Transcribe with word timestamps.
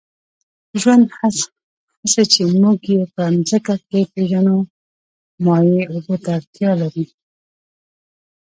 ژوند، 0.81 1.03
هغسې 1.19 2.23
چې 2.33 2.41
موږ 2.61 2.79
یې 2.93 3.01
په 3.13 3.23
مځکه 3.35 3.73
کې 3.87 3.99
پېژنو، 4.13 4.57
مایع 5.45 5.83
اوبو 5.91 6.15
ته 6.23 6.29
اړتیا 6.37 6.71
لري. 6.81 7.05